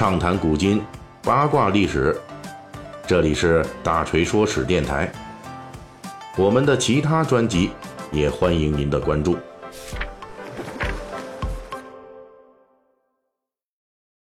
[0.00, 0.82] 畅谈古今，
[1.22, 2.18] 八卦历史。
[3.06, 5.12] 这里是大锤说史电台。
[6.38, 7.68] 我们的其他专辑
[8.10, 9.36] 也欢迎您的关注。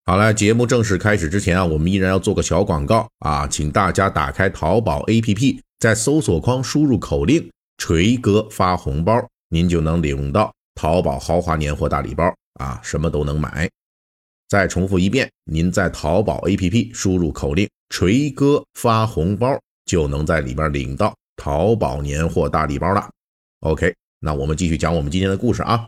[0.05, 7.51] 好了，节目正式开始之前啊，我们依然要做个小广告啊，请大家打开淘宝 APP，在搜索框输入口令
[7.83, 9.19] “锤哥发红包”，
[9.49, 13.67] 您就能领到淘宝豪华年货大礼包啊，什么都能买。
[14.48, 23.08] 再重复一遍，您在淘宝 APP 输入口令“锤哥发红包”，就能在里边领到淘宝年货大礼包了。
[23.61, 25.86] OK，那我们继续讲我们今天的故事啊。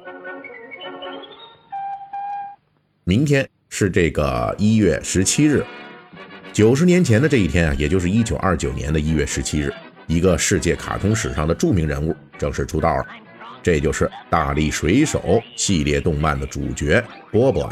[3.05, 5.65] 明天是这个一月十七日，
[6.53, 9.73] 九十年前的这一天啊，也就是一九二九年的一月十七日，
[10.07, 13.07] 一个世界卡通史上的著名人物正式出道了，
[13.63, 17.71] 这就是大力水手系列动漫的主角波波。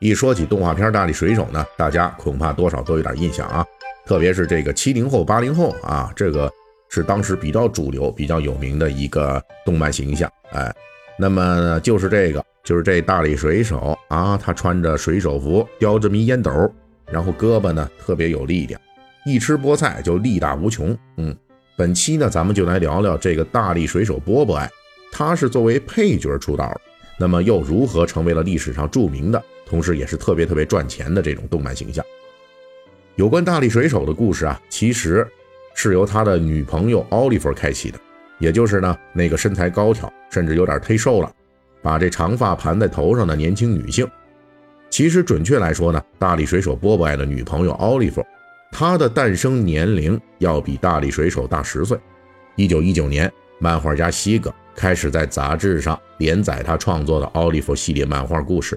[0.00, 3.62] 一说起动画片《大力水手》呢，大家恐怕多少都有点印象啊，
[4.06, 6.50] 特别是这个七零后、八零后啊，这个
[6.88, 10.30] 是当时比较主流、比较有名的一个动漫形象。
[10.52, 10.74] 哎，
[11.18, 16.50] 那么就是这个，就是这大力水手啊，他穿着水手服，叼着迷烟斗，
[17.12, 18.80] 然后胳膊呢特别有力量，
[19.26, 20.96] 一吃菠菜就力大无穷。
[21.18, 21.36] 嗯，
[21.76, 24.56] 本期呢，咱们就来聊聊这个大力水手波波。
[24.56, 24.66] 哎，
[25.12, 26.74] 他是作为配角出道，
[27.18, 29.44] 那么又如何成为了历史上著名的？
[29.70, 32.04] 同时，也是特别特别赚钱的这种动漫形象。
[33.14, 35.24] 有关大力水手的故事啊，其实
[35.74, 37.98] 是由他的女朋友奥利弗开启的，
[38.40, 41.32] 也就是呢那个身材高挑，甚至有点忒瘦了，
[41.80, 44.04] 把这长发盘在头上的年轻女性。
[44.90, 48.26] 其实准确来说呢，大力水手波波爱的女朋友奥利弗，
[48.72, 51.96] 她的诞生年龄要比大力水手大十岁。
[52.56, 58.76] 一九一九年，漫画家西格开始在杂志上连载他创作的奥利弗系列漫画故事。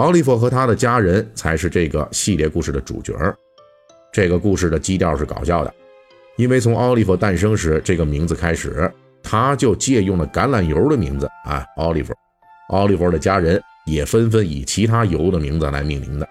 [0.00, 3.12] 奥利弗和他的家人才是这个系列故事的主角
[4.10, 5.70] 这个故事的基调是搞笑的，
[6.36, 8.90] 因为从奥利弗诞生时这个名字开始，
[9.22, 12.14] 他就借用了橄榄油的名字啊，奥利弗。
[12.70, 16.26] 奥利弗的家人也纷纷以其他油的名字来命名的。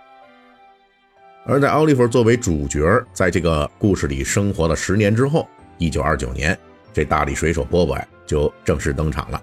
[1.46, 2.82] 而在奥利弗作为主角
[3.14, 5.48] 在这个故事里生活了十年之后，
[5.78, 6.58] 一九二九年，
[6.92, 9.40] 这大力水手波波就正式登场了。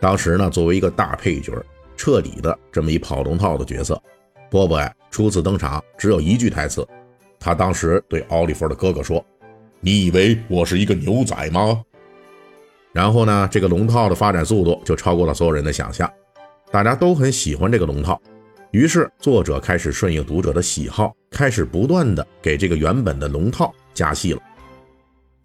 [0.00, 1.52] 当时呢，作为一个大配角。
[1.96, 4.00] 彻底的这么一跑龙套的角色，
[4.50, 4.80] 波波
[5.10, 6.86] 初次登场只有一句台词，
[7.38, 9.24] 他当时对奥利弗的哥哥说
[9.80, 11.82] ：“你以为我是一个牛仔吗？”
[12.92, 16.10] 然后呢，这个龙套的发展速度就超过了所有人的想象，
[16.70, 18.20] 大家都很喜欢这个龙套，
[18.70, 24.40] 于是作者开始顺应读者的喜好，开始不断的给这个原本的龙套加戏了。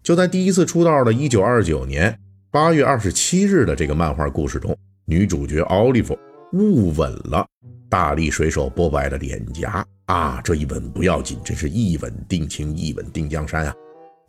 [0.02, 2.18] 就在第一次出道的1929年
[2.52, 6.18] 8月27日的这个漫画故事中，女主角奥利弗。
[6.52, 7.46] 误吻了
[7.88, 10.40] 大力水手波波爱的脸颊啊！
[10.42, 13.74] 这一吻不要紧，真是一吻定情，一吻定江山啊！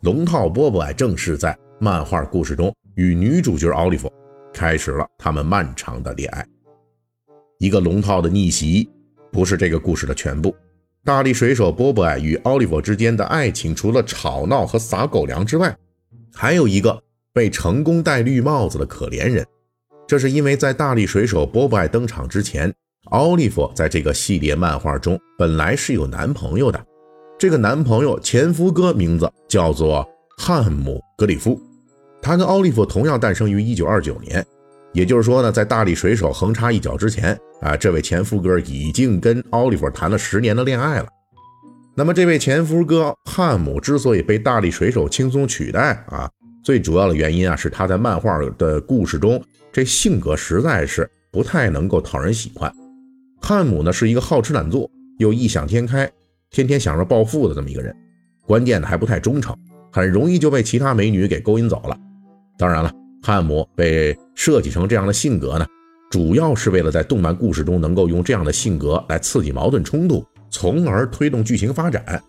[0.02, 4.12] 龙套波波爱正是在漫画故事中与女主角奥利弗
[4.52, 6.46] 开始了他们漫长的恋爱。
[7.58, 8.88] 一个龙套的逆袭
[9.30, 10.54] 不是这个故事的全部。
[11.04, 15.74] 大力水手波波艾与奥利弗之间的爱情，除了吵闹和撒狗粮之外，
[16.34, 17.02] 还有一个
[17.32, 19.46] 被成功戴绿帽子的可怜人。
[20.10, 22.74] 这是因为在大力水手波波爱登场之前，
[23.12, 26.84] 奥利弗在这个系列漫画中本来是有男朋友的。
[27.38, 30.04] 这个男朋友前夫哥名字叫做
[30.36, 31.62] 汉姆·格里夫，
[32.20, 34.44] 他跟奥利弗同样诞生于1929年。
[34.92, 41.06] 也就是说呢，在大力水手横插一脚之前啊，这位前夫哥已经跟奥利弗谈了十年的恋爱了。
[41.94, 46.28] 那么，这位前夫哥汉姆之所以被大力水手轻松取代啊，
[46.64, 49.40] 最主要的原因啊，是他在漫画的故事中。
[49.72, 52.72] 这性格实在是不太能够讨人喜欢。
[53.40, 56.10] 汉姆呢是一个好吃懒做又异想天开，
[56.50, 57.94] 天天想着暴富的这么一个人。
[58.46, 59.56] 关键呢还不太忠诚，
[59.92, 61.96] 很容易就被其他美女给勾引走了。
[62.58, 62.92] 当然了，
[63.22, 65.66] 汉姆被设计成这样的性格呢，
[66.10, 72.20] 主要是为了在动漫故事中能够用这样的性格来刺激矛盾冲突，从而推动剧情发展。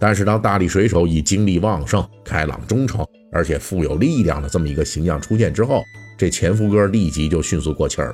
[0.00, 5.82] 但是当大力水手以精力旺盛、开朗、忠诚，而且富有力量的这么一个形象出现之后，
[6.18, 8.12] 这前夫哥立即就迅速过气儿。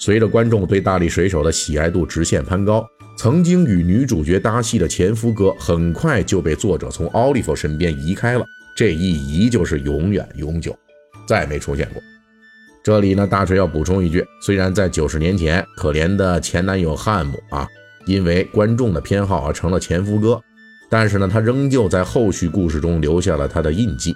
[0.00, 2.84] 随着观众对大力水手的喜爱度直线攀高，
[3.16, 8.44] 曾经与女主角搭戏的前夫哥很快就被作者从奥利弗身边移开了。
[8.76, 10.76] 这一移就是永远永久，
[11.28, 12.02] 再没出现过。
[12.82, 17.66] 这里呢，大锤要补充一句：虽然在九十年前，可怜的前男友汉姆啊，
[18.04, 20.38] 因为观众的偏好而成了前夫哥。
[20.90, 24.12] 但是呢，他仍旧在后续故事中留下了他的印记。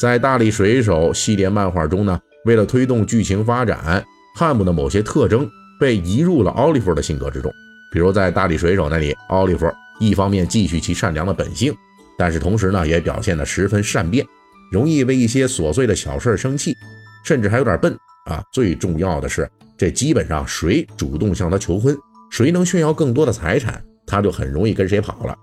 [0.00, 4.02] 在《大力水手》系列漫画中呢，为了推动剧情发展，
[4.34, 5.46] 汉姆的某些特征
[5.78, 7.52] 被移入了奥利弗的性格之中。
[7.92, 11.74] 比如在大力水手那里，奥利弗一方面继续其善良的本性，
[12.16, 14.24] 但是同时呢，也表现得十分善变，
[14.72, 16.74] 容易为一些琐碎的小事生气，
[17.22, 17.94] 甚至还有点笨
[18.24, 18.42] 啊。
[18.54, 19.46] 最重要的是，
[19.76, 21.94] 这基本上谁主动向他求婚，
[22.30, 25.36] 谁能炫耀更多的财产，他就很容易跟谁跑了。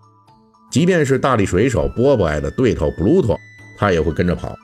[0.72, 3.38] 即便是大力水手波波爱的对头布鲁托，
[3.78, 4.58] 他也会跟着跑。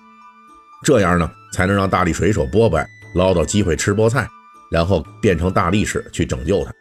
[0.84, 2.84] 这样呢，才能让大力水手波波
[3.16, 4.28] 捞到机会吃菠菜，
[4.72, 6.74] 然后变成大力士去拯救他。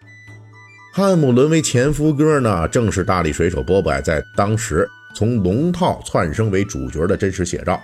[0.94, 7.79] 汉姆沦为前夫哥呢，正是大力水手波波在当时从龙套窜升为主角的真实写照。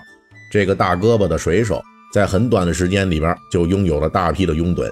[0.50, 4.90] 这个大胳膊的水手，在很短的时间里边就拥有了大批的拥趸。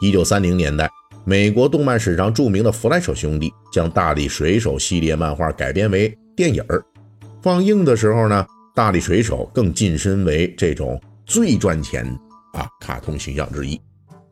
[0.00, 0.90] 一九三零年代。
[1.24, 6.82] 美国动漫史上著名的弗莱舍兄弟将《大力水手》系列漫画改编为电影儿，
[7.40, 8.44] 放映的时候呢，
[8.74, 12.06] 大力水手更晋升为这种最赚钱
[12.54, 13.78] 啊卡通形象之一。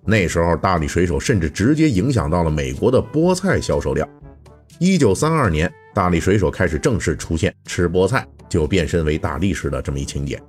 [0.02, 4.08] 那时候，大力水手甚至直接影响到了美国的菠菜销售量。
[4.78, 10.40] 一九三二年，大力水手开始正式出现吃菠菜就变身为大力士的这么一情节，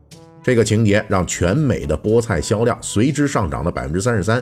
[0.42, 4.42] 这个情节让全美的菠菜销量随之上涨了百分之三十三。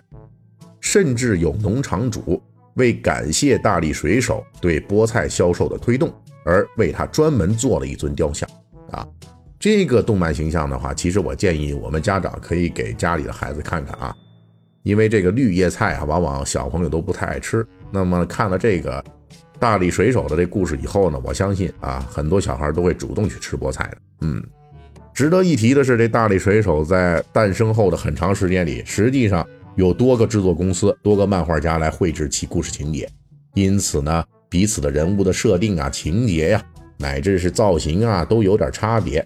[0.79, 2.39] 甚至有农场主
[2.75, 6.13] 为感谢大力水手对菠菜销售的推动，
[6.45, 8.47] 而为他专门做了一尊雕像。
[8.91, 9.05] 啊，
[9.59, 14.15] 这个动漫形象的话，其实我建议我们家长可以给家里的孩子看看啊，
[14.83, 17.65] 因为这个绿叶菜啊，往往小朋友都不太爱吃。
[17.91, 19.03] 那么看了这个
[19.59, 23.97] 大力水手的这故事以后呢，我相信啊，很多小孩都会主动去吃菠菜的。
[24.21, 24.41] 嗯，
[25.13, 29.45] 值得一提的是，这大力水手在诞生后的很长时间里，实际上。
[29.75, 33.07] 有多个制作公司、多个漫画家来绘制其故事情节，
[33.53, 36.61] 因此呢，彼此的人物的设定啊、情节呀，
[36.97, 39.25] 乃至是造型啊，都有点差别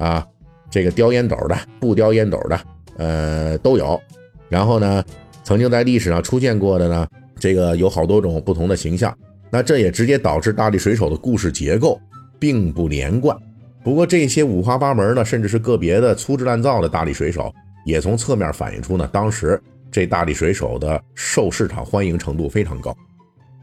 [0.00, 0.26] 啊。
[0.68, 2.60] 这个叼烟斗的、不叼烟斗的，
[2.96, 4.00] 呃，都有。
[4.48, 5.04] 然后呢，
[5.44, 7.06] 曾经在历史上出现过的呢，
[7.38, 9.16] 这个有好多种不同的形象。
[9.50, 12.00] 那这也直接导致大力水手的故事结构
[12.38, 13.36] 并不连贯。
[13.84, 17.52] 不过这些五花八门的，甚至是个别的粗制滥造的大力水手，
[17.84, 19.60] 也从侧面反映出呢，当时。
[19.92, 22.96] 这大力水手的受市场欢迎程度非常高，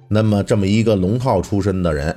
[0.10, 2.14] 那么这么一个龙套出身的人，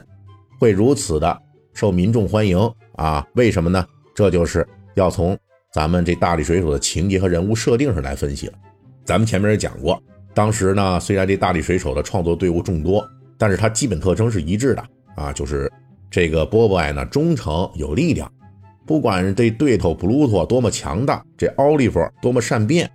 [0.59, 1.43] 会如此的
[1.75, 2.59] 受民众欢迎
[2.97, 3.25] 啊？
[3.37, 3.87] 为什么呢？
[4.15, 5.37] 这就是要从
[5.73, 8.55] 咱们这大力水手的情节和人物设定上来分析了。
[9.05, 10.03] 咱们前面也讲过，
[10.35, 13.07] 当时呢，虽然这大力水手的创作队伍众多，
[13.39, 14.85] 但是它基本特征是一致的
[15.17, 15.71] 啊，就是
[16.11, 18.31] 这个波波爱呢忠诚有力量，
[18.87, 22.91] 不管这对头布鲁托多么强大，这奥利弗多么善变。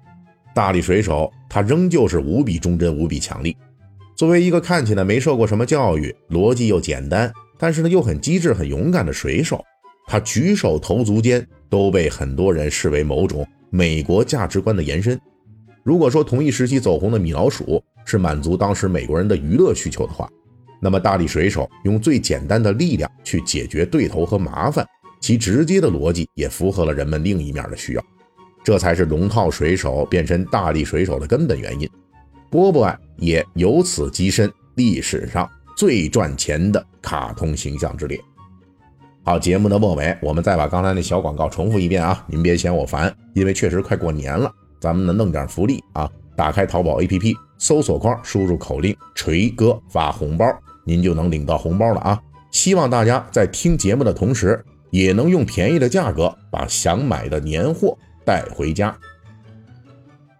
[0.53, 3.57] 大力水手，他仍旧是无比忠贞、无比强力。
[4.15, 9.61] 作为一个看起来没受过什么教育、逻辑又简单，但是呢又很机智、很勇敢的水手，
[10.07, 15.19] 他举手投足间都被很多人视为某种美国价值观的延伸。
[15.83, 20.29] 如果说同一时期走红的米老鼠是满足当时美国人的娱乐需求的话，
[20.79, 24.85] 那么大力水手用最简单的力量去解决对头和麻烦，
[25.19, 28.05] 其直接的逻辑也符合了人们另一面的需要。
[28.63, 31.89] 这才是龙套水手变身大力水手的根本原因，
[32.49, 38.19] 波波爱也由此跻身历史上最赚钱的卡通形象之列。
[39.27, 46.07] 好，节目的末尾，我们再把刚才那小广告重复一遍啊，您别嫌我烦，因为确实快过年了，咱们能弄点福利啊！
[46.35, 50.45] 打开淘宝 APP，搜索框输入口令“锤哥发红包”，
[50.85, 52.21] 您就能领到红包了啊！
[52.51, 57.97] 希望大家在听节目的同时，也能用便宜的价格把想买的年货。
[58.23, 58.95] 带回家。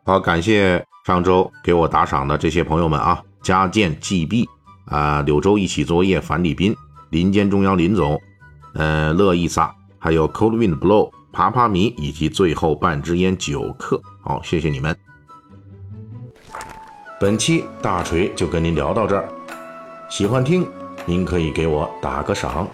[0.04, 4.46] 好，感谢上周给我打赏的这些朋友们啊，加建 GB
[4.86, 6.76] 啊，柳州一起作业，樊立斌，
[7.10, 8.20] 林间中央林总，
[8.76, 14.02] 呃，乐意萨，还有 Cold Wind Blow，爬爬迷，以及最后半支烟九克。
[14.22, 14.96] 好，谢谢你们。
[17.20, 19.28] 本期大锤就跟您聊到这儿，
[20.10, 20.68] 喜欢听
[21.06, 22.68] 您可以给我打个赏。